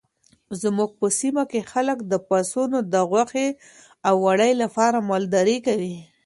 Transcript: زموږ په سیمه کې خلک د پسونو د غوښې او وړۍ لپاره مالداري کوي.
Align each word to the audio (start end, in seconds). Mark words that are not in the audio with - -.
زموږ 0.61 0.89
په 0.99 1.07
سیمه 1.19 1.43
کې 1.51 1.61
خلک 1.71 1.97
د 2.11 2.13
پسونو 2.27 2.77
د 2.93 2.95
غوښې 3.09 3.47
او 4.07 4.15
وړۍ 4.25 4.53
لپاره 4.63 5.05
مالداري 5.09 5.57
کوي. 5.67 5.95